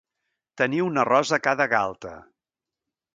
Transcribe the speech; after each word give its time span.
Tenir 0.61 0.79
una 0.85 1.03
rosa 1.09 1.37
a 1.37 1.41
cada 1.49 1.67
galta. 1.75 2.15